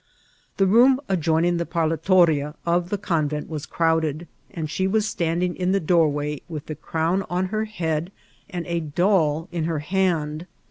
[0.57, 5.55] The room adjoining the parlato fia of the ccmvent was crowded, and she was standing
[5.55, 8.11] in tiie doorway with the crown on her head
[8.49, 10.47] and a doll in her hand.